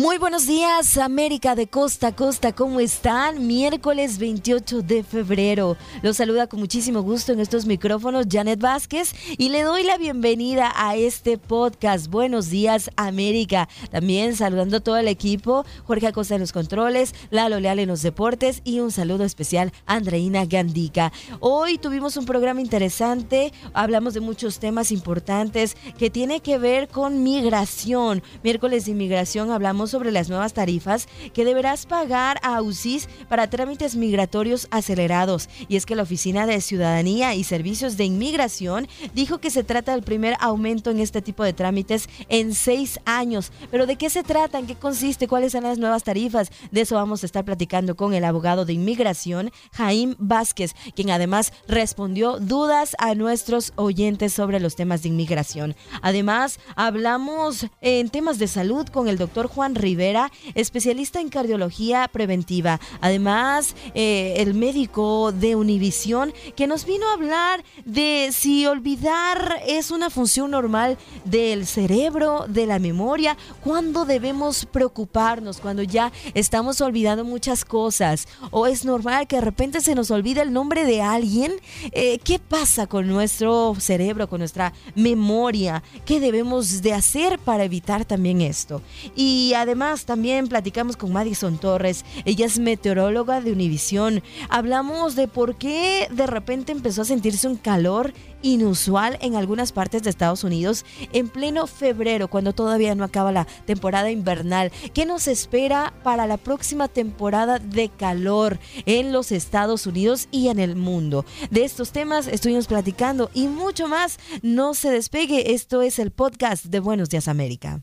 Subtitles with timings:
[0.00, 3.46] Muy buenos días, América de costa a costa, ¿cómo están?
[3.46, 5.76] Miércoles 28 de febrero.
[6.00, 10.72] Los saluda con muchísimo gusto en estos micrófonos Janet Vázquez y le doy la bienvenida
[10.74, 12.06] a este podcast.
[12.06, 13.68] Buenos días, América.
[13.90, 18.00] También saludando a todo el equipo, Jorge Acosta en los controles, Lalo Leal en los
[18.00, 21.12] deportes y un saludo especial a Andreina Gandica.
[21.40, 27.22] Hoy tuvimos un programa interesante, hablamos de muchos temas importantes que tiene que ver con
[27.22, 28.22] migración.
[28.42, 33.96] Miércoles de inmigración hablamos sobre las nuevas tarifas que deberás pagar a UCIS para trámites
[33.96, 35.48] migratorios acelerados.
[35.68, 39.92] Y es que la Oficina de Ciudadanía y Servicios de Inmigración dijo que se trata
[39.92, 43.52] del primer aumento en este tipo de trámites en seis años.
[43.70, 44.58] Pero ¿de qué se trata?
[44.58, 45.28] ¿En qué consiste?
[45.28, 46.50] ¿Cuáles son las nuevas tarifas?
[46.70, 51.52] De eso vamos a estar platicando con el abogado de inmigración, Jaime Vázquez, quien además
[51.66, 55.76] respondió dudas a nuestros oyentes sobre los temas de inmigración.
[56.02, 62.80] Además, hablamos en temas de salud con el doctor Juan Rivera, especialista en cardiología preventiva.
[63.00, 69.90] Además, eh, el médico de Univisión que nos vino a hablar de si olvidar es
[69.90, 77.24] una función normal del cerebro, de la memoria, cuándo debemos preocuparnos, cuando ya estamos olvidando
[77.24, 81.52] muchas cosas, o es normal que de repente se nos olvide el nombre de alguien.
[81.92, 85.82] Eh, ¿Qué pasa con nuestro cerebro, con nuestra memoria?
[86.04, 88.82] ¿Qué debemos de hacer para evitar también esto?
[89.14, 89.69] Y además
[90.04, 94.22] también platicamos con Madison Torres, ella es meteoróloga de Univisión.
[94.48, 98.12] Hablamos de por qué de repente empezó a sentirse un calor
[98.42, 103.46] inusual en algunas partes de Estados Unidos en pleno febrero, cuando todavía no acaba la
[103.66, 104.72] temporada invernal.
[104.94, 110.58] ¿Qué nos espera para la próxima temporada de calor en los Estados Unidos y en
[110.58, 111.24] el mundo?
[111.50, 114.18] De estos temas estuvimos platicando y mucho más.
[114.42, 117.82] No se despegue, esto es el podcast de Buenos Días América.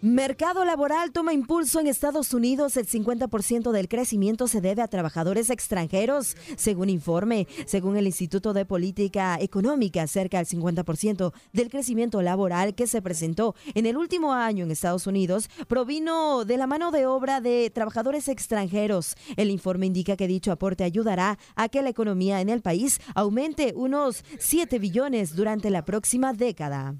[0.00, 2.76] Mercado laboral toma impulso en Estados Unidos.
[2.76, 7.48] El 50% del crecimiento se debe a trabajadores extranjeros, según informe.
[7.66, 13.56] Según el Instituto de Política Económica, cerca del 50% del crecimiento laboral que se presentó
[13.74, 18.28] en el último año en Estados Unidos provino de la mano de obra de trabajadores
[18.28, 19.16] extranjeros.
[19.36, 23.72] El informe indica que dicho aporte ayudará a que la economía en el país aumente
[23.74, 26.94] unos 7 billones durante la próxima década.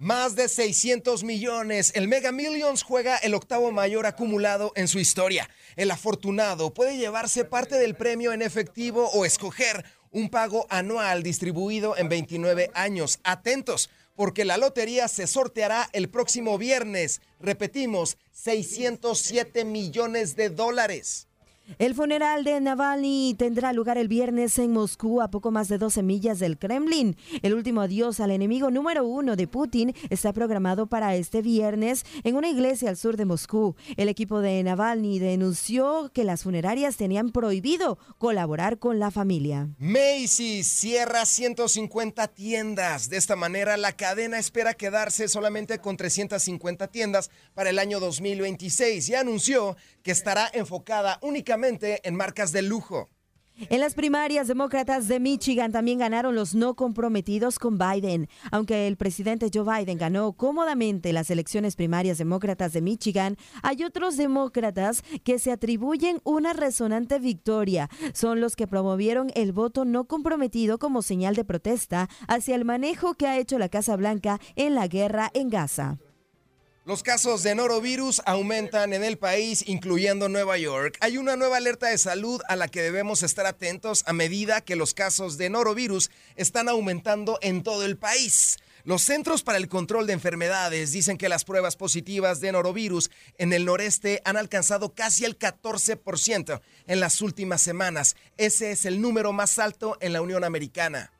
[0.00, 1.90] Más de 600 millones.
[1.96, 5.50] El Mega Millions juega el octavo mayor acumulado en su historia.
[5.74, 11.96] El afortunado puede llevarse parte del premio en efectivo o escoger un pago anual distribuido
[11.96, 13.18] en 29 años.
[13.24, 17.20] Atentos, porque la lotería se sorteará el próximo viernes.
[17.40, 21.27] Repetimos, 607 millones de dólares.
[21.76, 26.02] El funeral de Navalny tendrá lugar el viernes en Moscú, a poco más de 12
[26.02, 27.14] millas del Kremlin.
[27.42, 32.36] El último adiós al enemigo número uno de Putin está programado para este viernes en
[32.36, 33.76] una iglesia al sur de Moscú.
[33.98, 39.68] El equipo de Navalny denunció que las funerarias tenían prohibido colaborar con la familia.
[39.78, 43.10] Macy's cierra 150 tiendas.
[43.10, 49.06] De esta manera, la cadena espera quedarse solamente con 350 tiendas para el año 2026
[49.10, 53.08] y anunció que estará enfocada únicamente en marcas de lujo.
[53.70, 58.28] En las primarias demócratas de Michigan también ganaron los no comprometidos con Biden.
[58.52, 64.16] Aunque el presidente Joe Biden ganó cómodamente las elecciones primarias demócratas de Michigan, hay otros
[64.16, 67.90] demócratas que se atribuyen una resonante victoria.
[68.14, 73.14] Son los que promovieron el voto no comprometido como señal de protesta hacia el manejo
[73.14, 75.98] que ha hecho la Casa Blanca en la guerra en Gaza.
[76.88, 80.96] Los casos de norovirus aumentan en el país, incluyendo Nueva York.
[81.00, 84.74] Hay una nueva alerta de salud a la que debemos estar atentos a medida que
[84.74, 88.56] los casos de norovirus están aumentando en todo el país.
[88.84, 93.52] Los Centros para el Control de Enfermedades dicen que las pruebas positivas de norovirus en
[93.52, 98.16] el noreste han alcanzado casi el 14% en las últimas semanas.
[98.38, 101.12] Ese es el número más alto en la Unión Americana.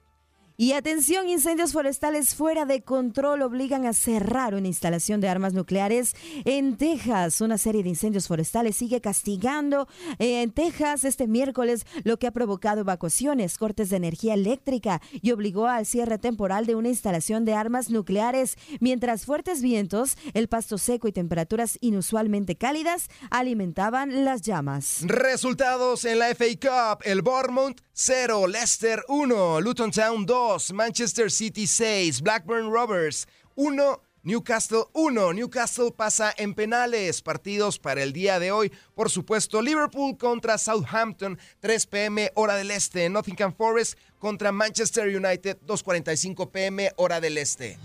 [0.60, 6.16] Y atención, incendios forestales fuera de control obligan a cerrar una instalación de armas nucleares
[6.44, 7.40] en Texas.
[7.40, 9.86] Una serie de incendios forestales sigue castigando
[10.18, 15.30] eh, en Texas este miércoles, lo que ha provocado evacuaciones, cortes de energía eléctrica y
[15.30, 20.76] obligó al cierre temporal de una instalación de armas nucleares, mientras fuertes vientos, el pasto
[20.76, 25.02] seco y temperaturas inusualmente cálidas alimentaban las llamas.
[25.04, 30.72] Resultados en la FA Cup, el Bournemouth 0, Leicester 1, Luton Town 2.
[30.72, 35.32] Manchester City 6, Blackburn Rovers 1, Newcastle 1.
[35.32, 37.20] Newcastle pasa en penales.
[37.22, 38.70] Partidos para el día de hoy.
[38.94, 43.08] Por supuesto, Liverpool contra Southampton, 3 pm hora del este.
[43.10, 47.78] Nottingham Forest contra Manchester United, 2.45 pm hora del este.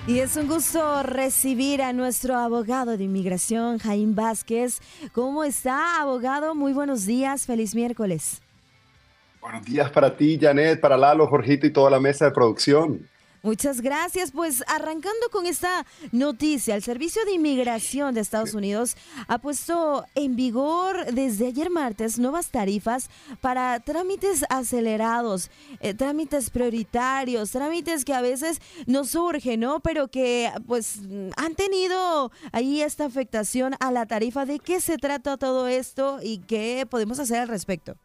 [0.08, 4.80] Y es un gusto recibir a nuestro abogado de inmigración, Jaime Vázquez.
[5.12, 6.56] ¿Cómo está, abogado?
[6.56, 8.40] Muy buenos días, feliz miércoles.
[9.46, 13.08] Buenos días para ti, Janet, para Lalo, Jorgito y toda la mesa de producción.
[13.44, 14.32] Muchas gracias.
[14.32, 18.96] Pues arrancando con esta noticia, el Servicio de Inmigración de Estados Unidos
[19.28, 23.08] ha puesto en vigor desde ayer martes nuevas tarifas
[23.40, 29.78] para trámites acelerados, eh, trámites prioritarios, trámites que a veces no surgen, ¿no?
[29.78, 31.02] Pero que pues
[31.37, 34.44] han tenido ahí esta afectación a la tarifa.
[34.44, 37.96] ¿De qué se trata todo esto y qué podemos hacer al respecto?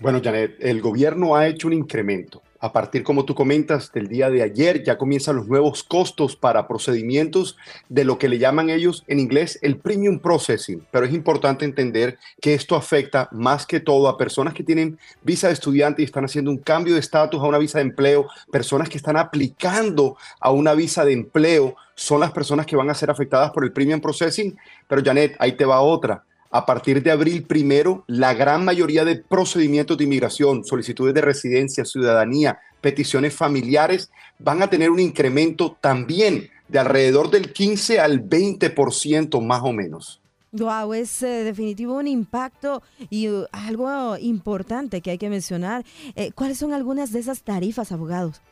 [0.00, 2.40] Bueno, Janet, el gobierno ha hecho un incremento.
[2.58, 6.66] A partir, como tú comentas, del día de ayer ya comienzan los nuevos costos para
[6.66, 7.58] procedimientos
[7.90, 10.86] de lo que le llaman ellos en inglés el premium processing.
[10.90, 15.48] Pero es importante entender que esto afecta más que todo a personas que tienen visa
[15.48, 18.88] de estudiante y están haciendo un cambio de estatus a una visa de empleo, personas
[18.88, 23.10] que están aplicando a una visa de empleo, son las personas que van a ser
[23.10, 24.56] afectadas por el premium processing.
[24.88, 29.16] Pero Janet, ahí te va otra a partir de abril primero, la gran mayoría de
[29.16, 36.50] procedimientos de inmigración, solicitudes de residencia, ciudadanía, peticiones familiares, van a tener un incremento también
[36.68, 40.20] de alrededor del 15 al 20% más o menos.
[40.52, 45.84] Wow, es eh, definitivo un impacto y uh, algo importante que hay que mencionar.
[46.16, 48.42] Eh, ¿Cuáles son algunas de esas tarifas, abogados?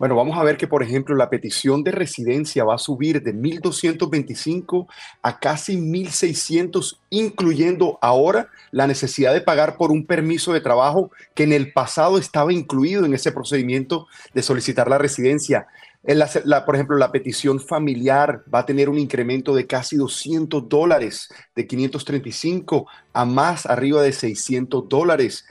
[0.00, 3.34] Bueno, vamos a ver que, por ejemplo, la petición de residencia va a subir de
[3.34, 4.86] 1.225
[5.20, 11.42] a casi 1.600, incluyendo ahora la necesidad de pagar por un permiso de trabajo que
[11.42, 15.66] en el pasado estaba incluido en ese procedimiento de solicitar la residencia.
[16.02, 21.28] la, por ejemplo, la petición familiar va a tener un incremento de casi 200 dólares,
[21.54, 25.44] de 535 a más arriba de 600 dólares.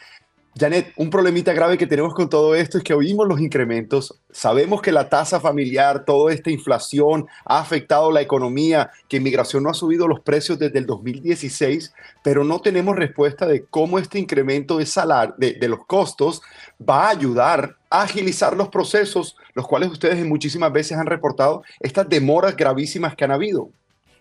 [0.60, 4.82] Janet, un problemita grave que tenemos con todo esto es que oímos los incrementos, sabemos
[4.82, 9.74] que la tasa familiar, toda esta inflación ha afectado la economía, que inmigración no ha
[9.74, 14.86] subido los precios desde el 2016, pero no tenemos respuesta de cómo este incremento de,
[14.86, 16.42] salario, de, de los costos
[16.78, 22.10] va a ayudar a agilizar los procesos, los cuales ustedes muchísimas veces han reportado estas
[22.10, 23.70] demoras gravísimas que han habido.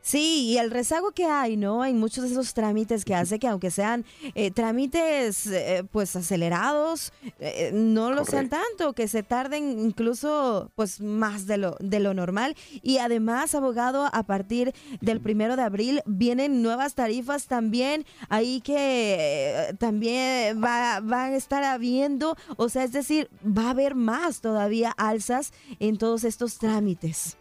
[0.02, 1.82] Sí, y el rezago que hay, ¿no?
[1.82, 7.12] Hay muchos de esos trámites que hace que aunque sean eh, trámites eh, pues acelerados,
[7.40, 12.14] eh, no lo sean tanto, que se tarden incluso pues más de lo, de lo
[12.14, 12.56] normal.
[12.82, 19.74] Y además, abogado, a partir del primero de abril vienen nuevas tarifas también, ahí que
[19.78, 24.90] también va, van a estar habiendo, o sea, es decir, va a haber más todavía
[24.96, 27.36] alzas en todos estos trámites.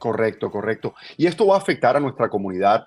[0.00, 0.94] Correcto, correcto.
[1.18, 2.86] Y esto va a afectar a nuestra comunidad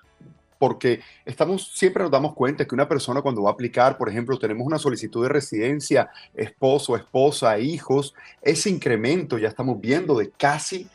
[0.58, 4.36] porque estamos siempre nos damos cuenta que una persona cuando va a aplicar, por ejemplo,
[4.36, 10.88] tenemos una solicitud de residencia, esposo, esposa, hijos, ese incremento ya estamos viendo de casi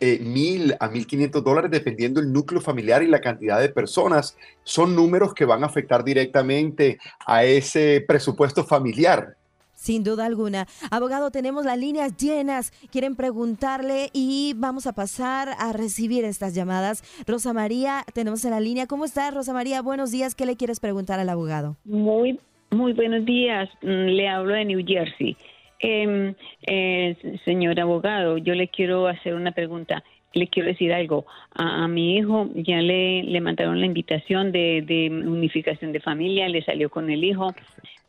[0.00, 4.36] eh, mil a mil quinientos dólares dependiendo el núcleo familiar y la cantidad de personas,
[4.64, 9.34] son números que van a afectar directamente a ese presupuesto familiar.
[9.84, 10.66] Sin duda alguna.
[10.90, 12.70] Abogado, tenemos las líneas llenas.
[12.90, 17.02] Quieren preguntarle y vamos a pasar a recibir estas llamadas.
[17.26, 18.86] Rosa María, tenemos en la línea.
[18.86, 19.82] ¿Cómo estás, Rosa María?
[19.82, 20.34] Buenos días.
[20.34, 21.76] ¿Qué le quieres preguntar al abogado?
[21.84, 23.68] Muy, muy buenos días.
[23.82, 25.36] Mm, le hablo de New Jersey.
[25.80, 26.34] Em,
[26.66, 30.02] eh, señor abogado, yo le quiero hacer una pregunta
[30.34, 31.26] le quiero decir algo.
[31.54, 36.64] A, mi hijo ya le, le mandaron la invitación de, de, unificación de familia, le
[36.64, 37.54] salió con el hijo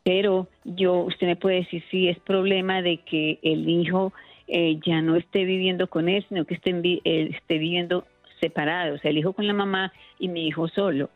[0.06, 4.12] pero yo, usted me puede decir si es problema de que el hijo
[4.46, 8.06] eh, ya no esté viviendo con él, sino que esté, eh, esté viviendo
[8.40, 11.10] separados, el hijo con la mamá y mi hijo solo.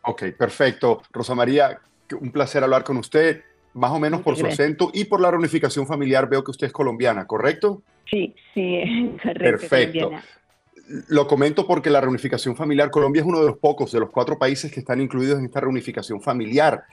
[0.00, 1.02] Ok, perfecto.
[1.12, 1.78] Rosa María,
[2.18, 3.42] un placer hablar con usted.
[3.74, 6.72] Más o menos por su acento y por la reunificación familiar veo que usted es
[6.72, 7.82] colombiana, ¿correcto?
[8.10, 8.82] Sí, sí,
[9.22, 9.68] correcto.
[9.68, 10.10] Perfecto.
[11.08, 14.38] Lo comento porque la reunificación familiar, Colombia es uno de los pocos, de los cuatro
[14.38, 16.84] países que están incluidos en esta reunificación familiar.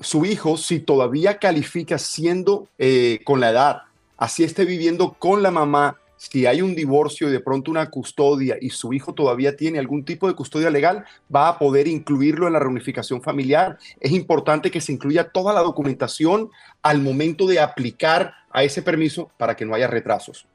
[0.00, 3.82] Su hijo, si todavía califica siendo eh, con la edad,
[4.16, 8.56] así esté viviendo con la mamá, si hay un divorcio y de pronto una custodia
[8.60, 12.54] y su hijo todavía tiene algún tipo de custodia legal, va a poder incluirlo en
[12.54, 13.78] la reunificación familiar.
[14.00, 16.50] Es importante que se incluya toda la documentación
[16.82, 20.46] al momento de aplicar a ese permiso para que no haya retrasos.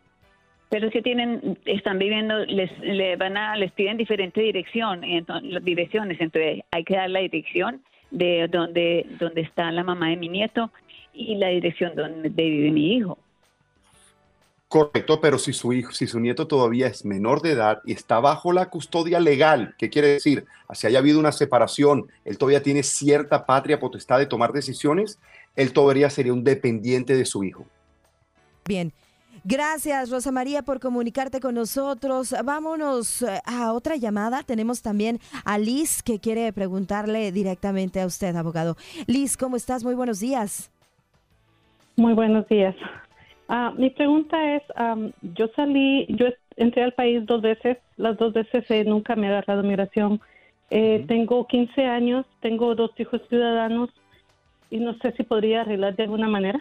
[0.69, 2.71] Pero que tienen, están viviendo, les,
[3.17, 5.01] van a, les piden diferente dirección,
[5.63, 7.81] direcciones, entonces hay que dar la dirección
[8.11, 10.71] de donde, donde está la mamá de mi nieto
[11.13, 13.17] y la dirección donde vive mi hijo.
[14.69, 18.19] Correcto, pero si su hijo, si su nieto todavía es menor de edad y está
[18.19, 20.45] bajo la custodia legal, ¿qué quiere decir?
[20.73, 25.17] Si haya habido una separación, él todavía tiene cierta patria potestad de tomar decisiones,
[25.55, 27.65] él todavía sería un dependiente de su hijo.
[28.65, 28.93] Bien.
[29.43, 32.35] Gracias, Rosa María, por comunicarte con nosotros.
[32.43, 34.43] Vámonos eh, a otra llamada.
[34.43, 38.75] Tenemos también a Liz que quiere preguntarle directamente a usted, abogado.
[39.07, 39.83] Liz, ¿cómo estás?
[39.83, 40.71] Muy buenos días.
[41.95, 42.75] Muy buenos días.
[43.47, 44.63] Ah, mi pregunta es,
[45.21, 49.31] yo salí, yo entré al país dos veces, las dos veces eh, nunca me ha
[49.31, 50.21] agarrado migración.
[50.69, 53.89] Eh, tengo 15 años, tengo dos hijos ciudadanos
[54.69, 56.59] y no sé si podría arreglar de alguna manera.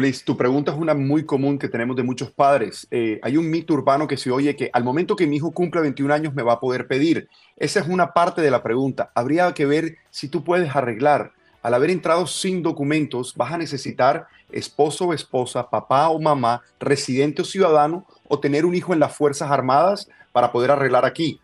[0.00, 2.86] Liz, tu pregunta es una muy común que tenemos de muchos padres.
[2.90, 5.82] Eh, hay un mito urbano que se oye que al momento que mi hijo cumpla
[5.82, 7.28] 21 años me va a poder pedir.
[7.58, 9.10] Esa es una parte de la pregunta.
[9.14, 11.32] Habría que ver si tú puedes arreglar.
[11.62, 17.42] Al haber entrado sin documentos, vas a necesitar esposo o esposa, papá o mamá, residente
[17.42, 21.38] o ciudadano, o tener un hijo en las Fuerzas Armadas para poder arreglar aquí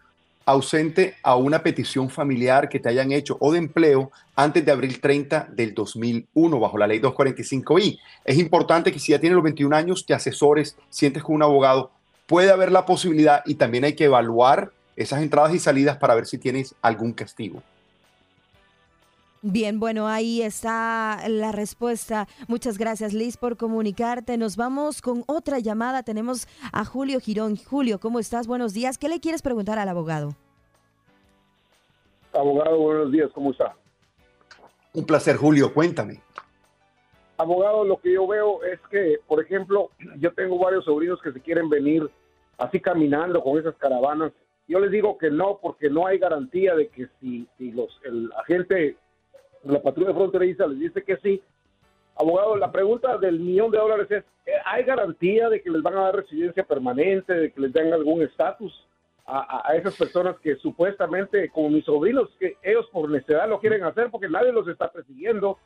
[0.49, 4.99] ausente a una petición familiar que te hayan hecho o de empleo antes de abril
[4.99, 7.99] 30 del 2001 bajo la ley 245i.
[8.25, 11.90] Es importante que si ya tienes los 21 años te asesores, sientes con un abogado,
[12.26, 16.25] puede haber la posibilidad y también hay que evaluar esas entradas y salidas para ver
[16.25, 17.62] si tienes algún castigo.
[19.42, 22.26] Bien, bueno, ahí está la respuesta.
[22.49, 24.37] Muchas gracias, Liz, por comunicarte.
[24.37, 26.02] Nos vamos con otra llamada.
[26.02, 27.57] Tenemos a Julio Girón.
[27.57, 28.49] Julio, ¿cómo estás?
[28.49, 28.99] Buenos días.
[28.99, 30.35] ¿Qué le quieres preguntar al abogado?
[32.33, 33.30] Abogado, buenos días.
[33.33, 33.76] ¿Cómo está?
[34.92, 35.73] Un placer, Julio.
[35.73, 36.21] Cuéntame.
[37.37, 41.40] Abogado, lo que yo veo es que, por ejemplo, yo tengo varios sobrinos que se
[41.40, 42.11] quieren venir
[42.59, 44.33] así caminando con esas caravanas.
[44.66, 48.33] Yo les digo que no, porque no hay garantía de que si, si los, el
[48.37, 48.97] agente
[49.65, 51.43] la patrulla fronteriza les dice que sí.
[52.17, 54.25] Abogado, la pregunta del millón de dólares es,
[54.65, 58.23] ¿hay garantía de que les van a dar residencia permanente, de que les den algún
[58.23, 58.88] estatus
[59.25, 63.85] a, a, esas personas que supuestamente, como mis sobrinos, que ellos por necesidad lo quieren
[63.85, 65.59] hacer porque nadie los está persiguiendo,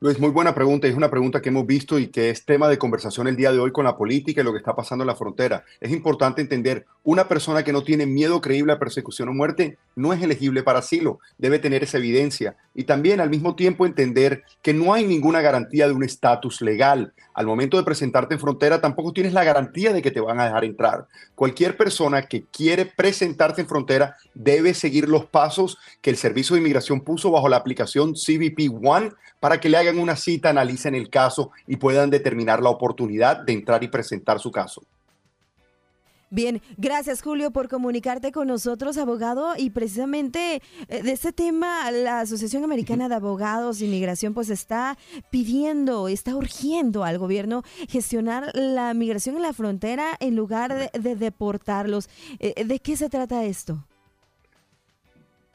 [0.00, 2.78] Luis, muy buena pregunta es una pregunta que hemos visto y que es tema de
[2.78, 5.16] conversación el día de hoy con la política y lo que está pasando en la
[5.16, 5.64] frontera.
[5.80, 10.12] Es importante entender, una persona que no tiene miedo creíble a persecución o muerte no
[10.12, 14.72] es elegible para asilo, debe tener esa evidencia y también al mismo tiempo entender que
[14.72, 17.12] no hay ninguna garantía de un estatus legal.
[17.34, 20.44] Al momento de presentarte en frontera tampoco tienes la garantía de que te van a
[20.44, 21.08] dejar entrar.
[21.34, 26.60] Cualquier persona que quiere presentarte en frontera debe seguir los pasos que el Servicio de
[26.60, 31.10] Inmigración puso bajo la aplicación CBP One para que le hagan una cita, analicen el
[31.10, 34.82] caso y puedan determinar la oportunidad de entrar y presentar su caso.
[36.30, 42.20] Bien, gracias Julio por comunicarte con nosotros, abogado, y precisamente eh, de este tema la
[42.20, 44.98] Asociación Americana de Abogados de Inmigración pues está
[45.30, 52.10] pidiendo, está urgiendo al gobierno gestionar la migración en la frontera en lugar de, deportarlos.
[52.40, 53.87] Eh, ¿De qué se trata esto?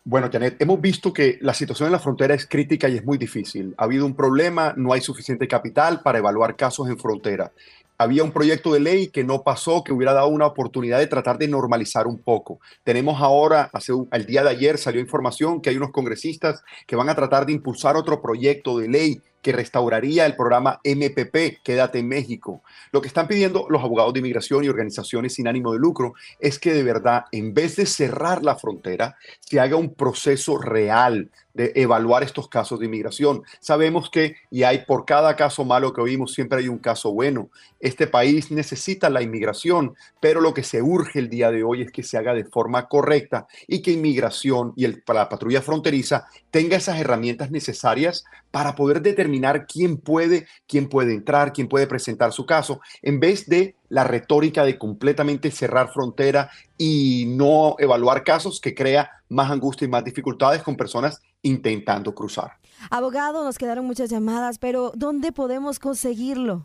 [0.05, 3.17] Bueno, Janet, hemos visto que la situación en la frontera es crítica y es muy
[3.17, 3.73] difícil.
[3.77, 7.53] Ha habido un problema, no hay suficiente capital para evaluar casos en frontera.
[7.97, 11.37] Había un proyecto de ley que no pasó, que hubiera dado una oportunidad de tratar
[11.37, 12.59] de normalizar un poco.
[12.83, 17.07] Tenemos ahora, hace el día de ayer salió información que hay unos congresistas que van
[17.07, 22.07] a tratar de impulsar otro proyecto de ley que restauraría el programa MPP, Quédate en
[22.07, 22.63] México.
[22.91, 26.57] Lo que están pidiendo los abogados de inmigración y organizaciones sin ánimo de lucro es
[26.57, 31.71] que de verdad, en vez de cerrar la frontera, se haga un proceso real de
[31.75, 33.43] evaluar estos casos de inmigración.
[33.59, 37.49] Sabemos que, y hay por cada caso malo que oímos, siempre hay un caso bueno.
[37.79, 41.91] Este país necesita la inmigración, pero lo que se urge el día de hoy es
[41.91, 46.77] que se haga de forma correcta y que inmigración y el, la patrulla fronteriza tenga
[46.77, 52.45] esas herramientas necesarias para poder determinar quién puede, quién puede entrar, quién puede presentar su
[52.45, 58.75] caso, en vez de la retórica de completamente cerrar frontera y no evaluar casos que
[58.75, 62.59] crea más angustia y más dificultades con personas intentando cruzar.
[62.91, 66.63] Abogado, nos quedaron muchas llamadas, pero ¿dónde podemos conseguirlo?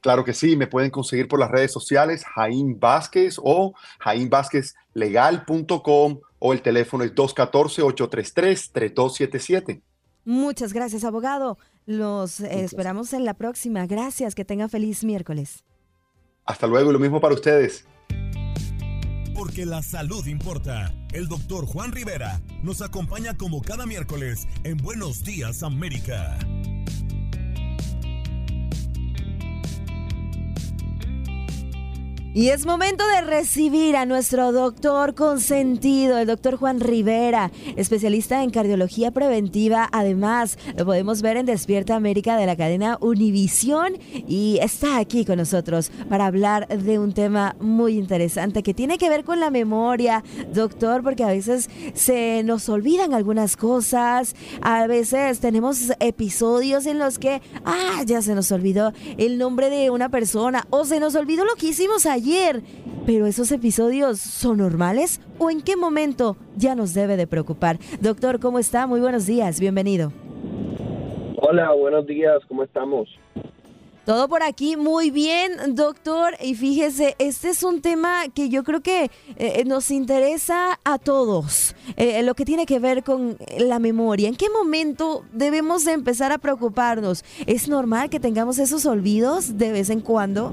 [0.00, 6.52] Claro que sí, me pueden conseguir por las redes sociales Jaime Vázquez o jaimvázquezlegal.com o
[6.54, 9.82] el teléfono es 214-833-3277.
[10.24, 11.58] Muchas gracias, abogado.
[11.86, 13.86] Los esperamos en la próxima.
[13.86, 15.64] Gracias, que tenga feliz miércoles.
[16.44, 17.84] Hasta luego y lo mismo para ustedes.
[19.34, 20.94] Porque la salud importa.
[21.12, 26.38] El doctor Juan Rivera nos acompaña como cada miércoles en Buenos Días América.
[32.34, 38.48] Y es momento de recibir a nuestro doctor consentido, el doctor Juan Rivera, especialista en
[38.48, 39.86] cardiología preventiva.
[39.92, 45.36] Además, lo podemos ver en Despierta América de la cadena Univisión y está aquí con
[45.36, 50.24] nosotros para hablar de un tema muy interesante que tiene que ver con la memoria,
[50.54, 57.18] doctor, porque a veces se nos olvidan algunas cosas, a veces tenemos episodios en los
[57.18, 61.44] que, ah, ya se nos olvidó el nombre de una persona o se nos olvidó
[61.44, 62.62] lo que hicimos ayer ayer.
[63.04, 67.78] Pero esos episodios son normales o en qué momento ya nos debe de preocupar.
[68.00, 68.86] Doctor, ¿cómo está?
[68.86, 70.12] Muy buenos días, bienvenido.
[71.38, 73.08] Hola, buenos días, ¿cómo estamos?
[74.04, 76.34] Todo por aquí muy bien, doctor.
[76.40, 81.74] Y fíjese, este es un tema que yo creo que eh, nos interesa a todos,
[81.96, 84.28] eh, lo que tiene que ver con la memoria.
[84.28, 87.24] ¿En qué momento debemos de empezar a preocuparnos?
[87.46, 90.52] ¿Es normal que tengamos esos olvidos de vez en cuando?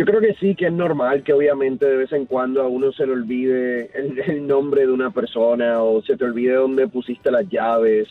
[0.00, 2.90] Yo creo que sí, que es normal que obviamente de vez en cuando a uno
[2.90, 7.46] se le olvide el, nombre de una persona o se te olvide dónde pusiste las
[7.50, 8.08] llaves,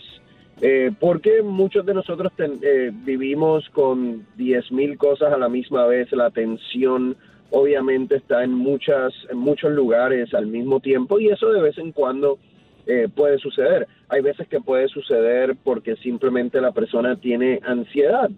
[0.61, 6.27] eh, porque muchos de nosotros eh, vivimos con 10.000 cosas a la misma vez, la
[6.27, 7.17] atención
[7.49, 11.91] obviamente está en, muchas, en muchos lugares al mismo tiempo y eso de vez en
[11.91, 12.37] cuando
[12.85, 13.87] eh, puede suceder.
[14.09, 18.29] Hay veces que puede suceder porque simplemente la persona tiene ansiedad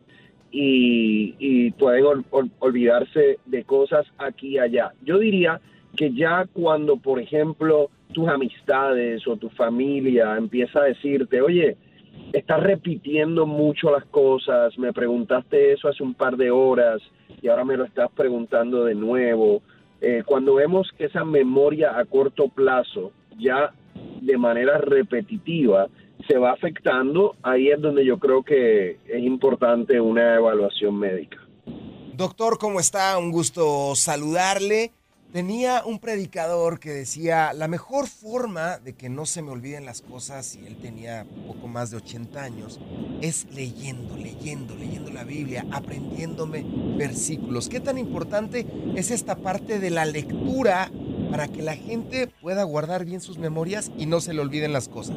[0.52, 2.26] y, pueden
[2.60, 4.92] olvidarse de cosas aquí y allá.
[5.04, 5.62] Yo diría
[5.96, 11.78] que ya cuando, por ejemplo, tus amistades o tu familia empieza a decirte, oye,
[12.34, 17.02] estás repitiendo mucho las cosas, me preguntaste eso hace un par de horas
[17.42, 19.62] y ahora me lo estás preguntando de nuevo.
[20.02, 23.72] Eh, cuando vemos que esa memoria a corto plazo ya
[24.22, 25.88] de manera repetitiva
[26.28, 31.38] se va afectando, ahí es donde yo creo que es importante una evaluación médica.
[32.16, 33.18] Doctor, ¿cómo está?
[33.18, 34.92] Un gusto saludarle.
[35.32, 40.02] Tenía un predicador que decía, la mejor forma de que no se me olviden las
[40.02, 42.82] cosas, y él tenía poco más de 80 años,
[43.22, 46.66] es leyendo, leyendo, leyendo la Biblia, aprendiéndome
[46.98, 47.70] versículos.
[47.70, 50.92] ¿Qué tan importante es esta parte de la lectura
[51.32, 54.90] para que la gente pueda guardar bien sus memorias y no se le olviden las
[54.90, 55.16] cosas?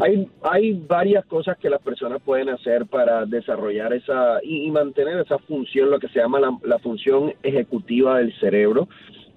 [0.00, 5.38] Hay, hay varias cosas que las personas pueden hacer para desarrollar esa y, mantener esa
[5.38, 8.88] función, lo que se llama la, función ejecutiva del cerebro.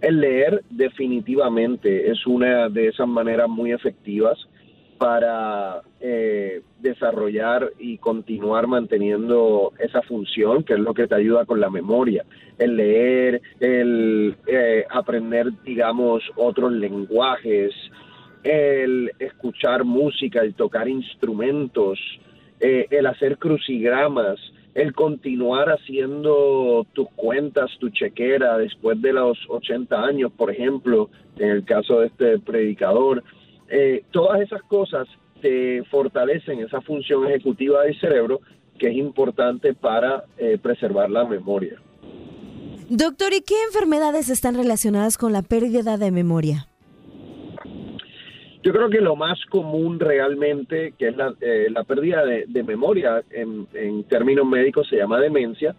[0.01, 4.37] El leer definitivamente es una de esas maneras muy efectivas
[4.99, 11.59] para eh, desarrollar y continuar manteniendo esa función, que es lo que te ayuda con
[11.59, 12.23] la memoria.
[12.59, 17.73] El leer, el eh, aprender, digamos, otros lenguajes,
[18.43, 21.99] el escuchar música, el tocar instrumentos,
[22.59, 24.39] eh, el hacer crucigramas,
[24.73, 31.49] el continuar haciendo tus cuentas, tu chequera después de los 80 años, por ejemplo, en
[31.49, 33.23] el caso de este predicador,
[33.69, 35.07] eh, todas esas cosas
[35.41, 38.41] te fortalecen esa función ejecutiva del cerebro
[38.77, 41.81] que es importante para eh, preservar la memoria.
[42.89, 46.67] Doctor, ¿y qué enfermedades están relacionadas con la pérdida de memoria?
[48.63, 54.03] Yo creo que lo más común realmente, que es la, eh, pérdida de, memoria en,
[54.03, 55.75] términos médicos, se llama demencia.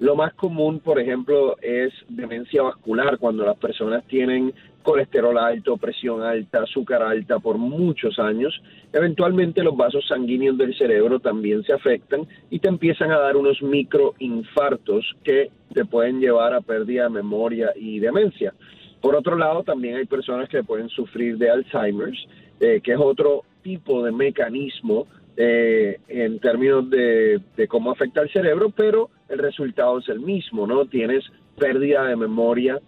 [0.00, 6.22] Lo más común, por ejemplo, es demencia vascular, cuando las personas tienen colesterol alto, presión
[6.22, 8.54] alta, azúcar alta por muchos años.
[8.92, 13.62] Eventualmente los vasos sanguíneos del cerebro también se afectan y te empiezan a dar unos
[13.62, 18.52] microinfartos que te pueden llevar a pérdida de memoria y demencia.
[19.06, 22.26] Por otro lado, también hay personas que pueden sufrir de Alzheimer's,
[22.58, 28.70] eh, que es otro tipo de mecanismo eh, en términos de, cómo afecta al cerebro,
[28.70, 30.86] pero el resultado es el mismo, ¿no?
[30.86, 31.22] Tienes
[31.56, 32.80] pérdida de memoria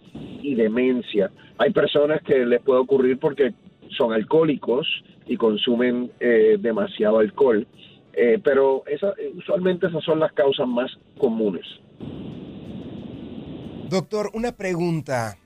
[0.43, 1.31] y demencia.
[1.57, 3.53] Hay personas que les puede ocurrir porque
[3.97, 4.85] son alcohólicos
[5.25, 6.11] y consumen
[6.59, 7.65] demasiado alcohol.
[8.43, 11.65] pero esa, usualmente esas son las causas más comunes.
[13.89, 15.37] Doctor, una pregunta.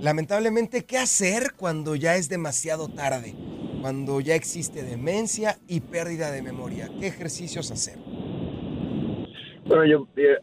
[0.00, 3.34] Lamentablemente, ¿qué hacer cuando ya es demasiado tarde?
[3.80, 6.88] Cuando ya existe demencia y pérdida de memoria.
[7.00, 7.98] ¿Qué ejercicios hacer?
[9.66, 10.38] Bueno, yo, eh,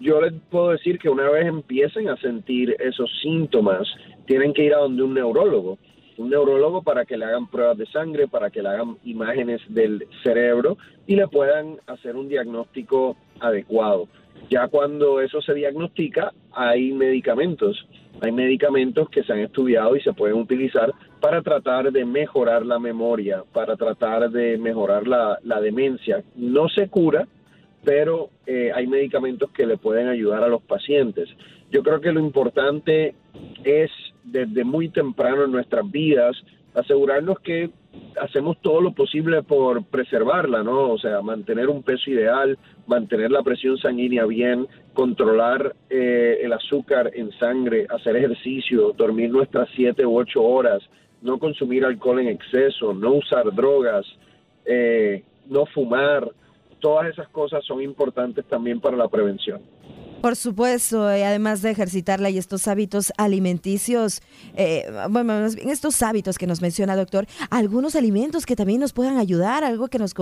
[0.00, 3.86] yo les puedo decir que una vez empiecen a sentir esos síntomas,
[4.26, 5.78] tienen que ir a donde un neurólogo.
[6.18, 10.08] Un neurólogo para que le hagan pruebas de sangre, para que le hagan imágenes del
[10.24, 10.76] cerebro
[11.06, 14.08] y le puedan hacer un diagnóstico adecuado.
[14.50, 17.86] Ya cuando eso se diagnostica, hay medicamentos.
[18.20, 22.78] Hay medicamentos que se han estudiado y se pueden utilizar para tratar de mejorar la
[22.78, 26.22] memoria, para tratar de mejorar la, demencia.
[26.34, 27.26] No se cura,
[27.84, 31.28] pero eh, hay medicamentos que le pueden ayudar a los pacientes.
[31.70, 33.14] Yo creo que lo importante
[33.64, 33.90] es
[34.24, 36.36] desde muy temprano en nuestras vidas
[36.74, 37.70] asegurarnos que
[38.20, 40.90] hacemos todo lo posible por preservarla, ¿no?
[40.92, 47.10] O sea, mantener un peso ideal, mantener la presión sanguínea bien, controlar eh, el azúcar
[47.14, 50.82] en sangre, hacer ejercicio, dormir nuestras siete u ocho horas,
[51.22, 54.06] no consumir alcohol en exceso, no usar drogas,
[54.64, 56.30] eh, no fumar.
[56.80, 59.60] Todas esas cosas son importantes también para la prevención.
[60.20, 64.22] Por supuesto, y además de ejercitarla y estos hábitos alimenticios,
[64.56, 69.62] eh, bueno, estos hábitos que nos menciona, doctor, algunos alimentos que también nos puedan ayudar,
[69.62, 70.14] algo que nos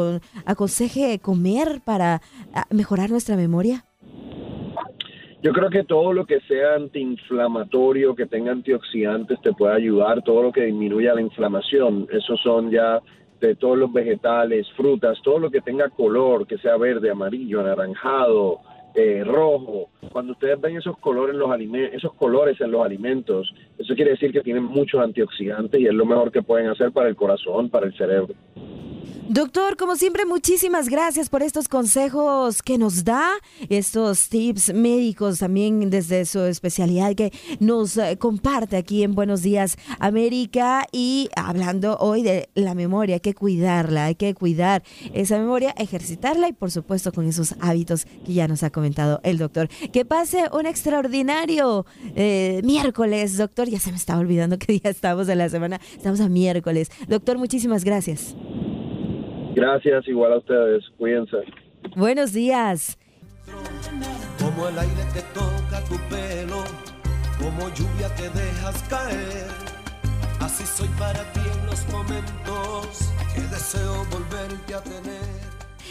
[0.44, 2.20] aconseje comer para
[2.52, 3.84] ah, mejorar nuestra memoria.
[5.42, 10.42] Yo creo que todo lo que sea antiinflamatorio, que tenga antioxidantes, te puede ayudar, todo
[10.42, 13.00] lo que disminuya la inflamación, esos son ya
[13.40, 18.60] de todos los vegetales, frutas, todo lo que tenga color, que sea verde, amarillo, anaranjado,
[18.94, 21.50] eh, rojo, cuando ustedes ven esos colores, los
[21.92, 26.06] esos colores en los alimentos, eso quiere decir que tienen muchos antioxidantes y es lo
[26.06, 28.34] mejor que pueden hacer para el corazón, para el cerebro.
[29.26, 33.30] Doctor, como siempre, muchísimas gracias por estos consejos que nos da,
[33.70, 39.78] estos tips médicos también desde su especialidad que nos eh, comparte aquí en Buenos Días
[39.98, 44.82] América y hablando hoy de la memoria, hay que cuidarla, hay que cuidar
[45.14, 48.83] esa memoria, ejercitarla y por supuesto con esos hábitos que ya nos ha comentado
[49.22, 49.68] el doctor.
[49.92, 55.26] Que pase un extraordinario eh, miércoles, doctor, ya se me estaba olvidando qué día estamos
[55.26, 56.90] de la semana, estamos a miércoles.
[57.08, 58.36] Doctor, muchísimas gracias.
[59.54, 60.84] Gracias, igual a ustedes.
[60.98, 61.36] Cuídense.
[61.96, 62.98] Buenos días.
[64.38, 66.64] Como el aire que toca tu pelo,
[67.38, 69.46] como lluvia que dejas caer.
[70.40, 75.33] Así soy para ti en los momentos que deseo volverte a tener.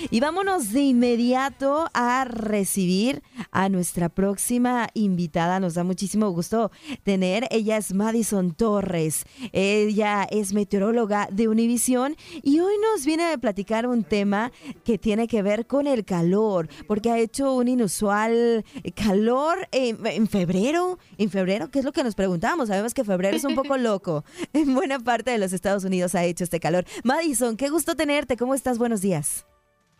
[0.10, 5.60] Y vámonos de inmediato a recibir a nuestra próxima invitada.
[5.60, 6.72] Nos da muchísimo gusto
[7.04, 7.48] tener.
[7.52, 9.26] Ella es Madison Torres.
[9.52, 14.52] Ella es meteoróloga de Univisión y hoy nos viene a platicar un tema
[14.84, 21.00] que tiene que ver con el calor, porque ha hecho un inusual calor en, febrero.
[21.18, 22.68] En febrero, ¿qué es lo que nos preguntamos?
[22.68, 24.24] Sabemos que febrero es un poco loco.
[24.54, 26.86] En buena parte de los Estados Unidos ha hecho este calor.
[27.04, 28.38] Madison, qué gusto tenerte.
[28.38, 28.78] ¿Cómo estás?
[28.78, 29.46] Buenos días.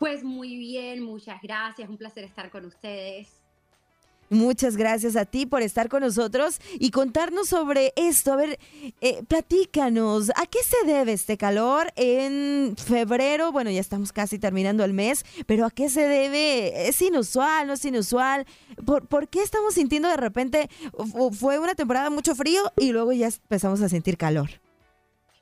[0.04, 3.30] Pues muy bien, muchas gracias, un placer estar con ustedes.
[4.30, 8.34] Muchas gracias a ti por estar con nosotros y contarnos sobre esto.
[8.34, 8.60] A ver,
[9.00, 13.54] eh, platícanos, ¿a qué se debe este calor en febrero?
[13.54, 16.90] Bueno, ya estamos casi terminando el mes, pero ¿a qué se debe?
[16.90, 18.46] ¿Es inusual, no es inusual?
[18.86, 20.70] ¿Por, ¿por qué estamos sintiendo de repente,
[21.32, 24.50] fue una temporada mucho frío y luego ya empezamos a sentir calor?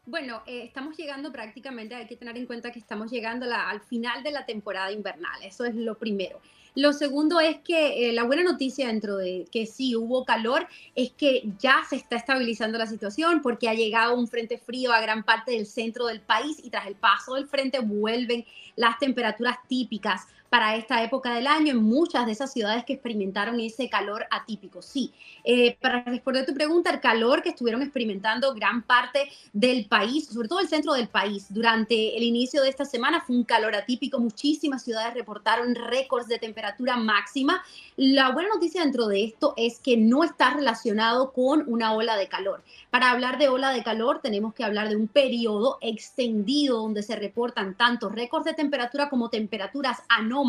[0.05, 4.23] Bueno, eh, estamos llegando prácticamente, hay que tener en cuenta que estamos llegando al final
[4.23, 6.41] de la temporada invernal, eso es lo primero.
[6.73, 11.11] Lo segundo es que eh, la buena noticia dentro de que sí hubo calor es
[11.11, 15.23] que ya se está estabilizando la situación porque ha llegado un frente frío a gran
[15.23, 18.45] parte del centro del país y tras el paso del frente vuelven
[18.77, 23.57] las temperaturas típicas para esta época del año en muchas de esas ciudades que experimentaron
[23.61, 24.81] ese calor atípico.
[24.81, 25.13] Sí,
[25.45, 30.49] eh, para responder tu pregunta, el calor que estuvieron experimentando gran parte del país, sobre
[30.49, 34.19] todo el centro del país, durante el inicio de esta semana fue un calor atípico.
[34.19, 37.63] Muchísimas ciudades reportaron récords de temperatura máxima.
[37.95, 42.27] La buena noticia dentro de esto es que no está relacionado con una ola de
[42.27, 42.61] calor.
[42.89, 47.15] Para hablar de ola de calor tenemos que hablar de un periodo extendido donde se
[47.15, 50.40] reportan tanto récords de temperatura como temperaturas anómalas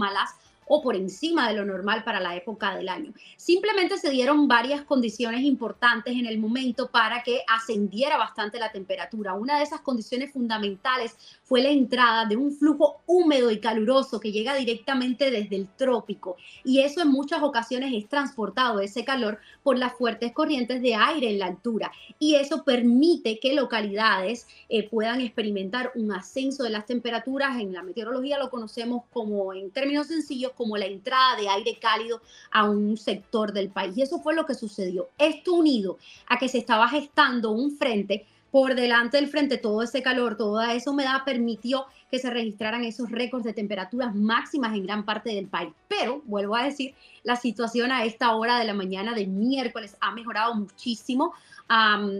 [0.66, 3.12] o por encima de lo normal para la época del año.
[3.36, 9.34] Simplemente se dieron varias condiciones importantes en el momento para que ascendiera bastante la temperatura.
[9.34, 11.16] Una de esas condiciones fundamentales
[11.52, 16.38] fue la entrada de un flujo húmedo y caluroso que llega directamente desde el trópico.
[16.64, 21.28] Y eso en muchas ocasiones es transportado, ese calor, por las fuertes corrientes de aire
[21.28, 21.92] en la altura.
[22.18, 27.60] Y eso permite que localidades eh, puedan experimentar un ascenso de las temperaturas.
[27.60, 32.22] En la meteorología lo conocemos como, en términos sencillos, como la entrada de aire cálido
[32.50, 33.94] a un sector del país.
[33.98, 35.10] Y eso fue lo que sucedió.
[35.18, 40.02] Esto unido a que se estaba gestando un frente por delante del frente, todo ese
[40.02, 45.06] calor, toda esa humedad permitió que se registraran esos récords de temperaturas máximas en gran
[45.06, 45.72] parte del país.
[45.88, 50.12] Pero, vuelvo a decir, la situación a esta hora de la mañana de miércoles ha
[50.12, 51.32] mejorado muchísimo.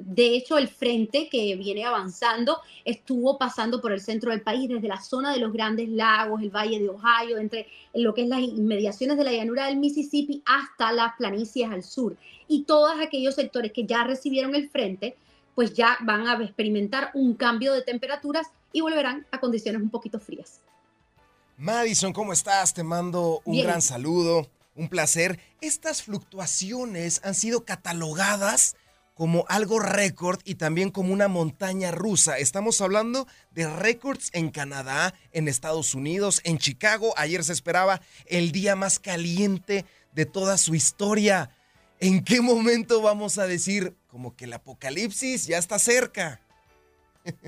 [0.06, 4.88] de hecho, el frente que viene avanzando estuvo pasando por el centro del país, desde
[4.88, 8.40] la zona de los grandes lagos, el valle de Ohio, entre lo que es las
[8.40, 12.16] inmediaciones de la llanura del Mississippi hasta las planicies al sur.
[12.48, 15.14] Y todos aquellos sectores que ya recibieron el frente,
[15.54, 20.18] pues ya van a experimentar un cambio de temperaturas y volverán a condiciones un poquito
[20.18, 20.60] frías.
[21.56, 22.74] Madison, ¿cómo estás?
[22.74, 25.38] Te mando un gran saludo, un placer.
[25.60, 28.76] Estas fluctuaciones han sido catalogadas
[29.14, 32.38] como algo récord y también como una montaña rusa.
[32.38, 37.12] Estamos hablando de récords en Canadá, en Estados Unidos, en Chicago.
[37.16, 39.84] Ayer se esperaba el día más caliente
[40.14, 41.50] de toda su historia.
[42.00, 46.38] ¿En qué momento vamos a decir como que el apocalipsis ya está cerca?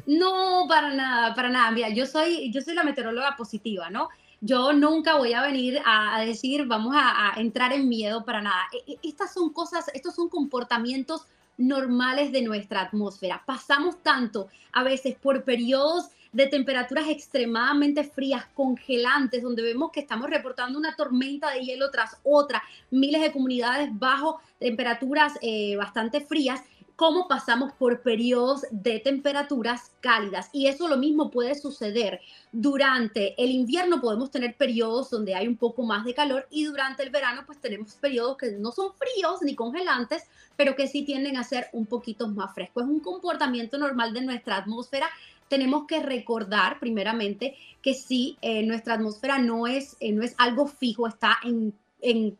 [0.07, 1.71] No, para nada, para nada.
[1.73, 4.09] Mira, yo soy, yo soy la meteoróloga positiva, ¿no?
[4.41, 8.63] Yo nunca voy a venir a, decir, vamos a, a, entrar en miedo para nada.
[8.73, 11.27] E, e, estas son cosas, estos son comportamientos
[11.59, 13.43] normales de nuestra atmósfera.
[13.45, 20.29] Pasamos tanto a veces por periodos de temperaturas extremadamente frías, congelantes, donde vemos que estamos
[20.29, 26.61] reportando una tormenta de hielo tras otra, miles de comunidades bajo temperaturas eh, bastante frías
[26.97, 30.49] cómo pasamos por periodos de temperaturas cálidas.
[30.53, 32.21] Y eso lo mismo puede suceder
[32.53, 37.03] durante el invierno, podemos tener periodos donde hay un poco más de calor y durante
[37.03, 40.25] el verano pues tenemos periodos que no son fríos ni congelantes,
[40.57, 42.85] pero que sí tienden a ser un poquito más frescos.
[42.85, 45.09] Es un comportamiento normal de nuestra atmósfera
[45.49, 50.67] tenemos que recordar primeramente que sí, eh, nuestra atmósfera no es, eh, no es algo
[50.67, 51.75] fijo, está en
[52.07, 52.37] en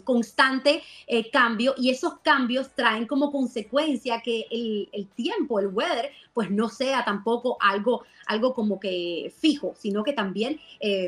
[0.00, 6.10] constante eh, cambio y esos cambios traen como consecuencia que el, el, tiempo, el weather,
[6.32, 10.58] pues no sea tampoco algo, algo como que fijo, sino que también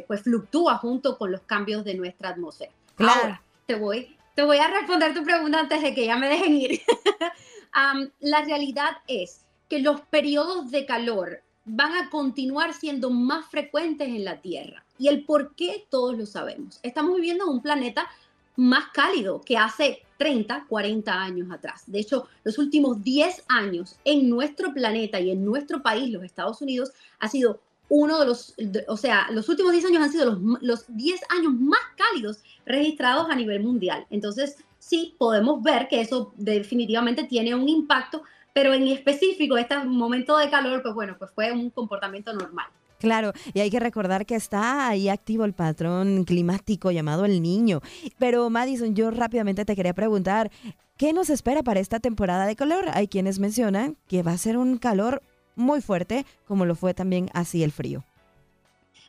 [0.06, 2.70] pues fluctúa junto con los cambios de nuestra atmósfera.
[2.94, 3.20] Claro.
[3.20, 6.54] Ahora, te voy, te voy a responder tu pregunta antes de que ya me dejen
[6.54, 6.80] ir.
[8.20, 14.24] la realidad es que los periodos de calor van a continuar siendo más frecuentes en
[14.24, 14.84] la Tierra.
[14.98, 16.78] Y el por qué todos lo sabemos.
[16.82, 18.08] Estamos viviendo en un planeta
[18.54, 21.82] más cálido que hace 30, 40 años atrás.
[21.86, 26.62] De hecho, los últimos 10 años en nuestro planeta y en nuestro país, los Estados
[26.62, 28.54] Unidos, ha sido uno de los,
[28.88, 33.28] o sea, los últimos 10 años han sido los, los 10 años más cálidos registrados
[33.28, 34.06] a nivel mundial.
[34.10, 38.22] Entonces, sí, podemos ver que eso definitivamente tiene un impacto
[38.56, 42.64] pero en específico este momento de calor, pues bueno, pues fue un comportamiento normal.
[42.98, 47.82] Claro, y hay que recordar que está ahí activo el patrón climático llamado el niño.
[48.18, 50.50] Pero Madison, yo rápidamente te quería preguntar,
[50.96, 52.86] ¿qué nos espera para esta temporada de calor?
[52.94, 55.22] Hay quienes mencionan que va a ser un calor
[55.54, 58.04] muy fuerte, como lo fue también así el frío.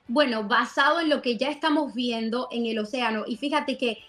[0.09, 3.99] Bueno, basado en lo que ya estamos viendo en el océano, y fíjate que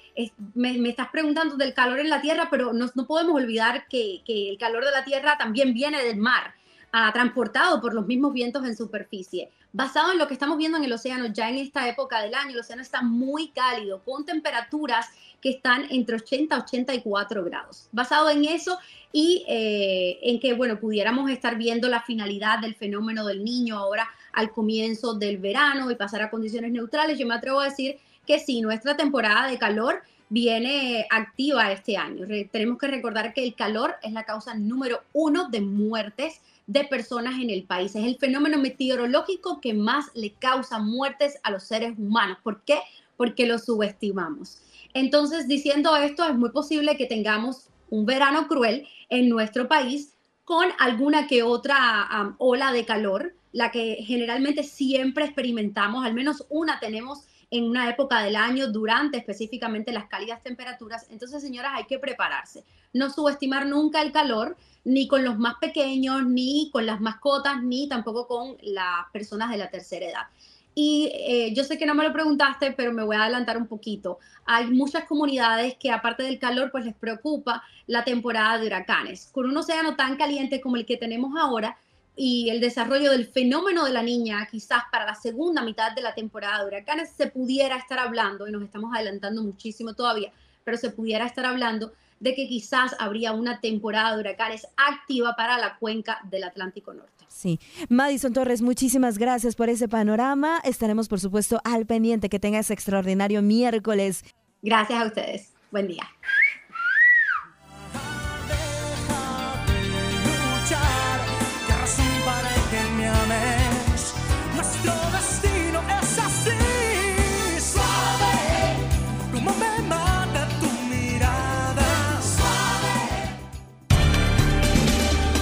[0.55, 4.59] me, estás preguntando del calor en la Tierra, pero no, podemos olvidar que, que, el
[4.59, 6.55] calor de la Tierra también viene del mar,
[6.93, 9.51] ah, transportado por los mismos vientos en superficie.
[9.73, 12.53] Basado en lo que estamos viendo en el océano, ya en esta época del año,
[12.53, 15.07] el océano está muy cálido, con temperaturas
[15.41, 17.89] que están entre 80 y 84 grados.
[17.93, 18.79] Basado en eso
[19.13, 24.09] y eh, en que, bueno, pudiéramos estar viendo la finalidad del fenómeno del niño ahora
[24.33, 28.39] al comienzo del verano y pasar a condiciones neutrales, yo me atrevo a decir que
[28.39, 32.27] sí, nuestra temporada de calor viene activa este año.
[32.53, 37.41] tenemos que recordar que el calor es la causa número uno de muertes de personas
[37.41, 37.97] en el país.
[37.97, 42.37] Es el fenómeno meteorológico que más le causa muertes a los seres humanos.
[42.43, 42.81] ¿Por qué?
[43.17, 44.61] Porque lo subestimamos.
[44.93, 50.13] Entonces, diciendo esto, es muy posible que tengamos un verano cruel en nuestro país
[50.45, 56.79] con alguna que otra ola de calor, la que generalmente siempre experimentamos, al menos una
[56.79, 61.07] tenemos en una época del año durante específicamente las cálidas temperaturas.
[61.11, 62.65] Entonces, señoras, hay que prepararse.
[62.93, 67.89] No subestimar nunca el calor, ni con los más pequeños, ni con las mascotas, ni
[67.89, 70.27] tampoco con las personas de la tercera edad.
[70.75, 73.67] Y eh, yo sé que no me lo preguntaste, pero me voy a adelantar un
[73.67, 74.19] poquito.
[74.45, 79.29] Hay muchas comunidades que aparte del calor, pues les preocupa la temporada de huracanes.
[79.33, 81.77] Con un océano tan caliente como el que tenemos ahora,
[82.21, 86.17] y el desarrollo del fenómeno de la niña, quizás para la segunda mitad de la
[86.17, 90.33] temporada de huracanes, se pudiera estar hablando, y nos estamos adelantando muchísimo todavía,
[90.65, 95.59] pero se pudiera estar hablando de que quizás habría una temporada de huracanes activa para
[95.59, 97.25] la cuenca del Atlántico Norte.
[97.29, 97.61] Sí.
[97.89, 100.61] Madison Torres, muchísimas gracias por ese panorama.
[100.65, 102.29] Estaremos, por supuesto, al pendiente.
[102.29, 104.25] Que tengas extraordinario miércoles.
[104.61, 105.53] Gracias a ustedes.
[105.71, 106.03] Buen día.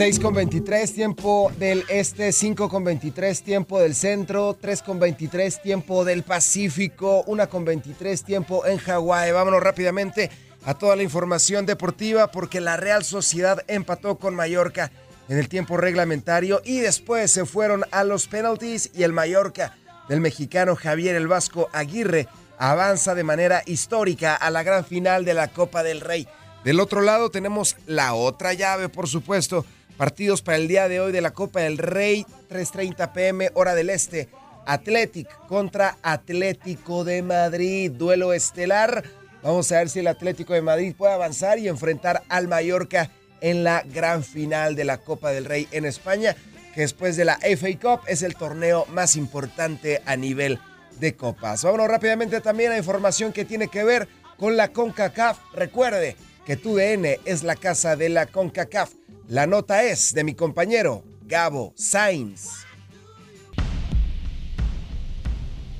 [0.00, 5.60] Seis con 23 tiempo del este, 5 con 23 tiempo del centro, 3 con 23
[5.60, 9.30] tiempo del Pacífico, 1 con 23 tiempo en Hawái.
[9.32, 10.30] Vámonos rápidamente
[10.64, 14.90] a toda la información deportiva porque la Real Sociedad empató con Mallorca
[15.28, 19.76] en el tiempo reglamentario y después se fueron a los penalties y el Mallorca
[20.08, 25.34] del mexicano Javier el Vasco Aguirre avanza de manera histórica a la gran final de
[25.34, 26.26] la Copa del Rey.
[26.64, 29.66] Del otro lado tenemos la otra llave, por supuesto,
[30.00, 33.90] partidos para el día de hoy de la Copa del Rey, 3.30 pm hora del
[33.90, 34.30] Este.
[34.64, 39.04] Athletic contra Atlético de Madrid, duelo estelar.
[39.42, 43.10] Vamos a ver si el Atlético de Madrid puede avanzar y enfrentar al Mallorca
[43.42, 46.34] en la gran final de la Copa del Rey en España,
[46.74, 50.58] que después de la FA Cup es el torneo más importante a nivel
[50.98, 51.62] de copas.
[51.62, 54.08] Vámonos rápidamente también a información que tiene que ver
[54.38, 55.38] con la CONCACAF.
[55.52, 58.99] Recuerde que tu DN es la casa de la CONCACAF.
[59.30, 62.66] La nota es de mi compañero Gabo Sainz.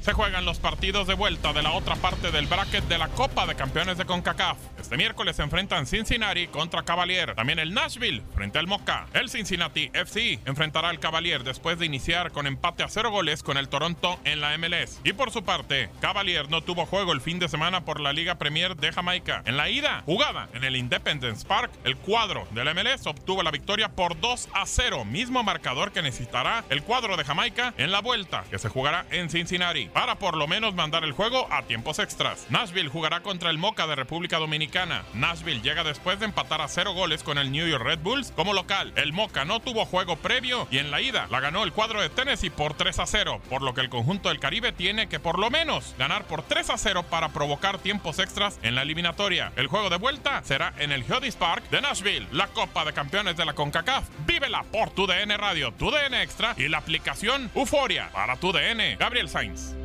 [0.01, 3.47] Se juegan los partidos de vuelta de la otra parte del bracket de la Copa
[3.47, 4.57] de Campeones de CONCACAF.
[4.81, 7.35] Este miércoles se enfrentan Cincinnati contra Cavalier.
[7.35, 9.09] También el Nashville frente al Moca.
[9.13, 13.59] El Cincinnati FC enfrentará al Cavalier después de iniciar con empate a cero goles con
[13.59, 15.01] el Toronto en la MLS.
[15.05, 18.37] Y por su parte, Cavalier no tuvo juego el fin de semana por la Liga
[18.37, 19.43] Premier de Jamaica.
[19.45, 23.91] En la ida, jugada en el Independence Park, el cuadro del MLS obtuvo la victoria
[23.91, 28.45] por 2 a 0, mismo marcador que necesitará el cuadro de Jamaica en la vuelta,
[28.51, 32.47] que se jugará en Cincinnati para por lo menos mandar el juego a tiempos extras.
[32.51, 35.05] Nashville jugará contra el Moca de República Dominicana.
[35.15, 38.53] Nashville llega después de empatar a cero goles con el New York Red Bulls como
[38.53, 38.93] local.
[38.97, 42.11] El Moca no tuvo juego previo y en la ida la ganó el cuadro de
[42.11, 45.39] Tennessee por 3 a 0, por lo que el conjunto del Caribe tiene que por
[45.39, 49.53] lo menos ganar por 3 a 0 para provocar tiempos extras en la eliminatoria.
[49.57, 53.37] El juego de vuelta será en el Geodis Park de Nashville, la Copa de Campeones
[53.37, 54.05] de la CONCACAF.
[54.27, 58.97] Vívela por tu DN Radio, tu DN Extra y la aplicación Euforia para tu DN.
[58.97, 59.80] Gabriel Sainz.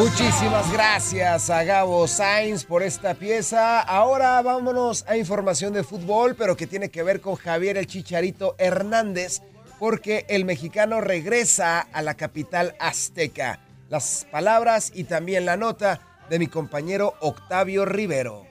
[0.00, 3.80] Muchísimas gracias a Gabo Sainz por esta pieza.
[3.80, 8.54] Ahora vámonos a información de fútbol, pero que tiene que ver con Javier el Chicharito
[8.56, 9.42] Hernández,
[9.78, 13.60] porque el mexicano regresa a la capital azteca.
[13.90, 16.00] Las palabras y también la nota
[16.30, 18.46] de mi compañero Octavio Rivero.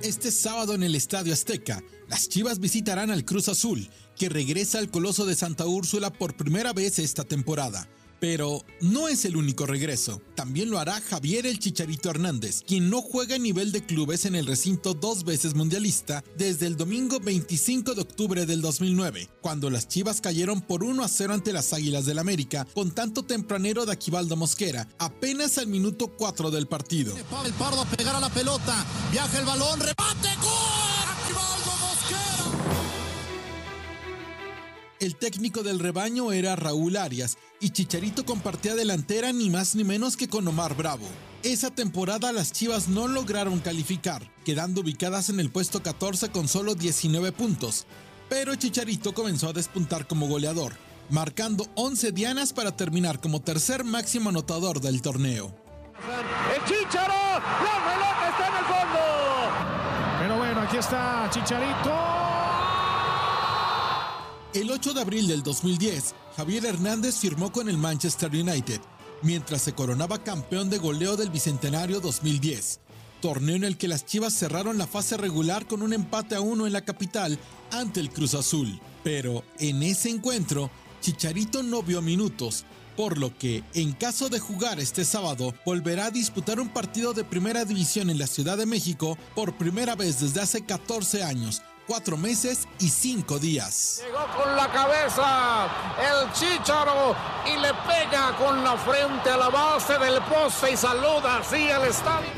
[0.00, 4.90] Este sábado en el Estadio Azteca, las Chivas visitarán al Cruz Azul, que regresa al
[4.90, 7.88] Coloso de Santa Úrsula por primera vez esta temporada.
[8.20, 10.20] Pero no es el único regreso.
[10.34, 14.34] También lo hará Javier el Chicharito Hernández, quien no juega a nivel de clubes en
[14.34, 19.88] el recinto dos veces mundialista desde el domingo 25 de octubre del 2009, cuando las
[19.88, 23.92] Chivas cayeron por 1 a 0 ante las Águilas del América, con tanto tempranero de
[23.92, 27.16] Aquivaldo Mosquera, apenas al minuto 4 del partido.
[27.16, 28.84] El Pardo a pegar a la pelota.
[29.10, 30.79] Viaja el balón, rebate, gol.
[35.00, 40.14] El técnico del rebaño era Raúl Arias y Chicharito compartía delantera ni más ni menos
[40.14, 41.06] que con Omar Bravo.
[41.42, 46.74] Esa temporada las Chivas no lograron calificar, quedando ubicadas en el puesto 14 con solo
[46.74, 47.86] 19 puntos.
[48.28, 50.74] Pero Chicharito comenzó a despuntar como goleador,
[51.08, 55.54] marcando 11 dianas para terminar como tercer máximo anotador del torneo.
[56.54, 59.00] El Chicharo, la pelota está en el fondo.
[60.20, 62.19] Pero bueno, aquí está Chicharito.
[64.52, 68.80] El 8 de abril del 2010, Javier Hernández firmó con el Manchester United,
[69.22, 72.80] mientras se coronaba campeón de goleo del Bicentenario 2010,
[73.20, 76.66] torneo en el que las Chivas cerraron la fase regular con un empate a uno
[76.66, 77.38] en la capital
[77.70, 78.80] ante el Cruz Azul.
[79.04, 80.68] Pero en ese encuentro,
[81.00, 82.64] Chicharito no vio minutos,
[82.96, 87.22] por lo que, en caso de jugar este sábado, volverá a disputar un partido de
[87.22, 92.16] primera división en la Ciudad de México por primera vez desde hace 14 años, 4
[92.16, 94.00] meses y 5 días.
[94.06, 95.66] Llegó con la cabeza
[95.98, 101.38] el Chicharo y le pega con la frente a la base del poste y saluda
[101.38, 102.30] así al estadio.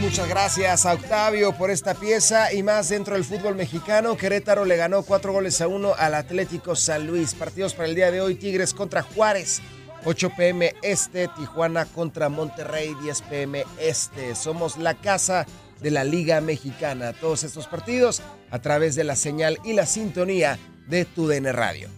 [0.00, 4.16] Muchas gracias a Octavio por esta pieza y más dentro del fútbol mexicano.
[4.16, 7.34] Querétaro le ganó cuatro goles a uno al Atlético San Luis.
[7.34, 9.60] Partidos para el día de hoy, Tigres contra Juárez.
[10.04, 14.34] 8 pm este, Tijuana contra Monterrey, 10 pm este.
[14.34, 15.46] Somos la casa
[15.80, 17.12] de la Liga Mexicana.
[17.12, 21.90] Todos estos partidos a través de la señal y la sintonía de tu DN Radio.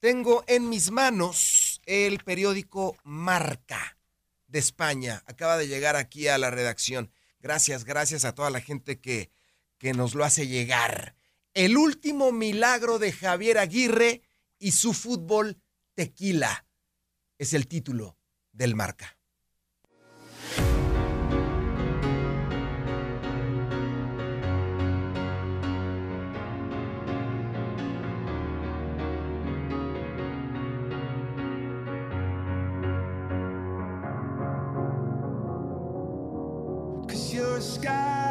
[0.00, 3.96] Tengo en mis manos el periódico Marca
[4.48, 5.22] de España.
[5.26, 7.10] Acaba de llegar aquí a la redacción.
[7.42, 9.32] Gracias, gracias a toda la gente que,
[9.76, 11.16] que nos lo hace llegar.
[11.54, 14.22] El último milagro de Javier Aguirre
[14.58, 15.60] y su fútbol
[15.94, 16.66] tequila.
[17.38, 18.16] Es el título
[18.52, 19.18] del marca.
[37.62, 38.21] Sky,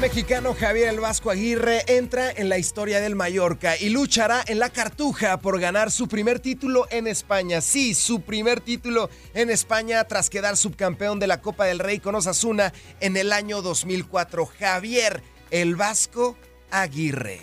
[0.00, 4.68] Mexicano Javier El Vasco Aguirre entra en la historia del Mallorca y luchará en la
[4.68, 7.60] Cartuja por ganar su primer título en España.
[7.60, 12.14] Sí, su primer título en España tras quedar subcampeón de la Copa del Rey con
[12.14, 14.46] Osasuna en el año 2004.
[14.46, 16.36] Javier El Vasco
[16.70, 17.40] Aguirre.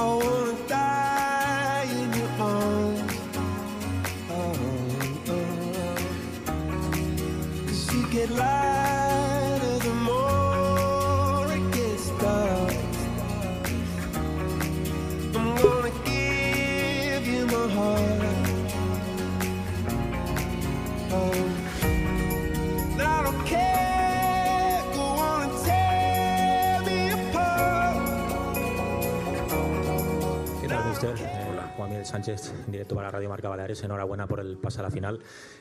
[0.00, 3.12] I wanna die in your arms.
[4.30, 4.54] Oh,
[5.28, 5.34] oh.
[6.48, 6.52] oh.
[7.66, 8.79] Cause you get lighter
[32.00, 33.82] Eh, Sánchez, directo para Radio Marca Baleares.
[33.82, 35.20] Enhorabuena por el pase a la final.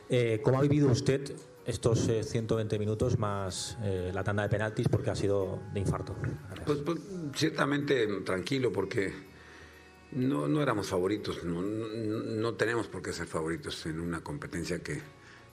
[0.09, 1.33] Eh, ¿Cómo ha vivido usted
[1.65, 4.87] estos eh, 120 minutos más eh, la tanda de penaltis?
[4.87, 6.15] Porque ha sido de infarto.
[6.65, 6.99] Pues, pues,
[7.35, 9.13] ciertamente tranquilo porque
[10.13, 15.01] no, no éramos favoritos, no, tenemos por qué ser favoritos en una competencia que,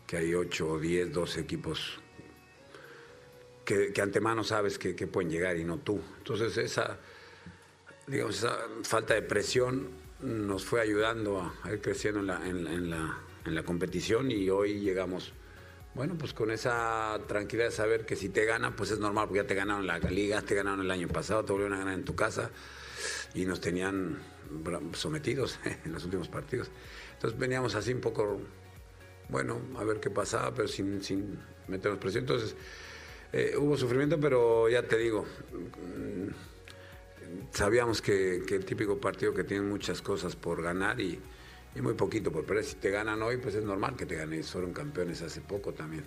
[0.07, 2.01] que hay 8, 10, 12 equipos
[3.65, 6.01] que, antemano sabes que, que pueden llegar y no tú.
[6.19, 6.99] Entonces esa,
[8.07, 13.19] digamos, esa falta de presión nos fue ayudando a, ir creciendo en la, en, la-
[13.45, 15.33] en la, competición y hoy llegamos,
[15.95, 19.43] bueno, pues con esa tranquilidad de saber que si te ganan, pues es normal, porque
[19.43, 22.05] ya te ganaron la liga, te ganaron el año pasado, te volvieron a ganar en
[22.05, 22.51] tu casa
[23.35, 24.19] y nos tenían
[24.95, 26.71] sometidos en los últimos partidos.
[27.15, 28.41] Entonces veníamos así un poco,
[29.29, 31.39] bueno, a ver qué pasaba, pero sin, sin
[31.69, 32.25] meternos presión.
[32.25, 32.57] Entonces
[33.33, 35.27] eh, hubo sufrimiento, pero ya te digo,
[37.53, 41.21] sabíamos que, el típico partido que tiene muchas cosas por ganar y,
[41.81, 42.65] muy poquito por perder.
[42.65, 44.43] Si te ganan hoy, pues es normal que te ganen.
[44.43, 46.05] Fueron campeones hace poco también.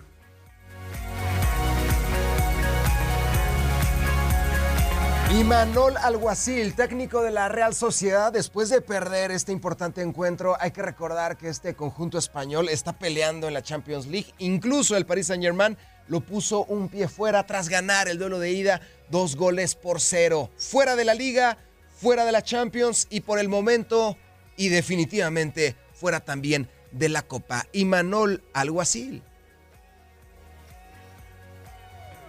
[5.32, 10.72] Y Manol Alguacil, técnico de la Real Sociedad, después de perder este importante encuentro, hay
[10.72, 14.34] que recordar que este conjunto español está peleando en la Champions League.
[14.38, 18.50] Incluso el Paris Saint Germain lo puso un pie fuera tras ganar el duelo de
[18.50, 18.80] ida,
[19.10, 20.50] dos goles por cero.
[20.56, 21.58] Fuera de la liga,
[21.96, 24.16] fuera de la Champions y por el momento
[24.56, 27.66] y definitivamente fuera también de la Copa.
[27.72, 29.22] Y Manol Alguacil.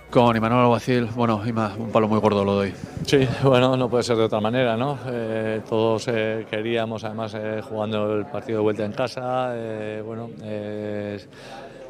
[0.10, 2.74] Con Imanol Alguacil, bueno, Ima, un palo muy gordo lo doy.
[3.08, 5.00] Sí, bueno, no puede ser de otra manera, ¿no?
[5.08, 10.30] Eh, todos eh, queríamos, además, eh, jugando el partido de vuelta en casa, eh, bueno,
[10.44, 11.18] eh,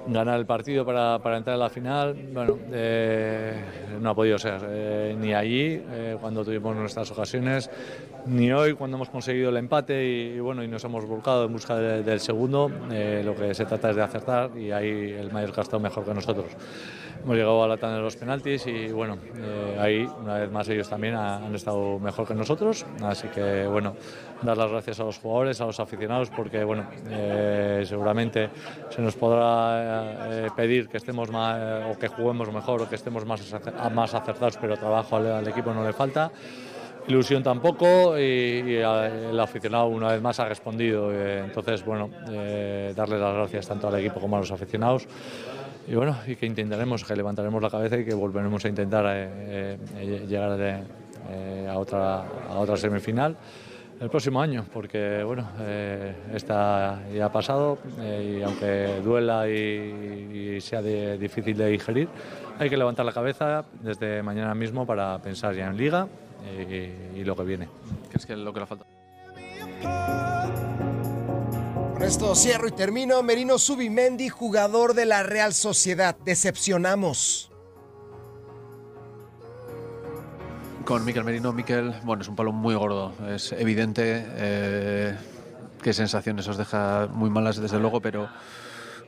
[0.08, 3.54] ganar el partido para, para entrar a la final, bueno, eh,
[4.02, 7.70] no ha podido ser, eh, ni allí, eh, cuando tuvimos nuestras ocasiones,
[8.26, 11.54] ni hoy, cuando hemos conseguido el empate y, y bueno, y nos hemos volcado en
[11.54, 15.32] busca de- del segundo, eh, lo que se trata es de acertar y ahí el
[15.32, 16.45] Mallorca ha estado mejor que nosotros.
[17.24, 20.68] Hemos llegado a la tanda de los penaltis y bueno, eh, ahí una vez más
[20.70, 23.95] ellos también ha- han estado mejor que nosotros, así que bueno,
[24.41, 28.49] dar las gracias a los jugadores, a los aficionados, porque bueno, eh, seguramente
[28.89, 33.26] se nos podrá eh, pedir que estemos más o que juguemos mejor o que estemos
[33.26, 33.42] más,
[33.94, 36.32] más acertados, pero trabajo al, al equipo no le falta.
[37.08, 41.12] Ilusión tampoco y, y, eh, el aficionado una vez más ha respondido.
[41.12, 45.08] eh, entonces, bueno, eh, darle las gracias tanto al equipo como a los aficionados.
[45.88, 49.78] Y bueno, y que intentaremos, que levantaremos la cabeza y que volveremos a intentar eh,
[49.98, 50.84] eh, llegar de-
[51.32, 52.20] eh, a, otra,
[52.50, 53.36] a otra semifinal
[54.02, 60.56] el próximo año, porque bueno, eh, esta ya ha pasado eh, y aunque duela y,
[60.58, 62.10] y sea de- difícil de digerir,
[62.60, 66.08] hay que levantar la cabeza desde mañana mismo para pensar ya en liga
[66.68, 67.70] y, y lo que viene.
[68.10, 68.86] ¿Crees que es lo que le falta?
[71.93, 73.22] Con esto cierro y termino.
[73.22, 76.16] Merino Subimendi, jugador de la Real Sociedad.
[76.26, 77.51] Decepcionamos.
[80.86, 85.16] Con Miquel Merino, Miquel, bueno, es un palo muy gordo, es evidente eh,
[85.82, 88.28] qué sensaciones os deja muy malas desde luego, pero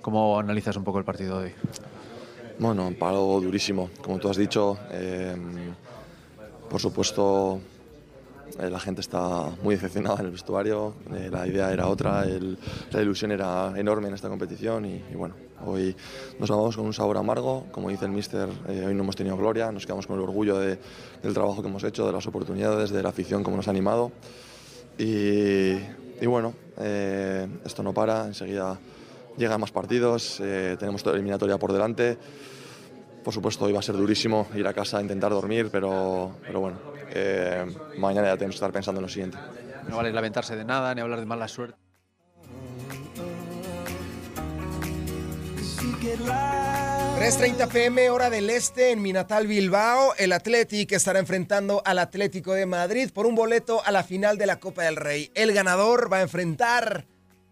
[0.01, 1.53] ¿cómo analizas un poco el partido de hoy?
[2.59, 4.77] Bueno, un palo durísimo, como tú has dicho.
[4.91, 5.35] eh,
[6.69, 7.59] por supuesto,
[8.59, 10.93] la gente está muy decepcionada en el vestuario.
[11.13, 15.35] eh, la idea era otra, la ilusión era enorme en esta competición y, bueno,
[15.65, 15.95] hoy
[16.39, 17.65] nos vamos con un sabor amargo.
[17.71, 20.59] Como dice el míster, eh, hoy no hemos tenido gloria, nos quedamos con el orgullo
[20.59, 20.77] de-
[21.23, 24.11] del trabajo que hemos hecho, de las oportunidades, de la afición como nos ha animado.
[24.97, 25.75] Y,
[26.25, 28.77] bueno, eh, esto no para, enseguida
[29.37, 32.17] llegan más partidos, eh, tenemos toda eliminatoria por delante.
[33.23, 36.59] Por supuesto, hoy va a ser durísimo ir a casa a intentar dormir, pero, pero
[36.59, 36.77] bueno,
[37.09, 37.65] eh,
[37.97, 39.37] mañana ya tenemos que estar pensando en lo siguiente.
[39.87, 41.77] No vale lamentarse de nada ni hablar de mala suerte.
[46.03, 50.13] 3.30 pm, hora del este, en mi natal Bilbao.
[50.17, 54.45] El Athletic estará enfrentando al Atlético de Madrid por un boleto a la final de
[54.45, 55.31] la Copa del Rey.
[55.33, 57.05] El ganador va a enfrentar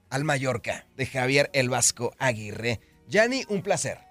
[0.10, 2.82] al Mallorca de Javier El Vasco Aguirre.
[3.08, 4.11] Yanni, un placer.